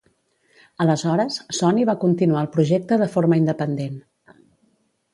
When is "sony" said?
1.59-1.83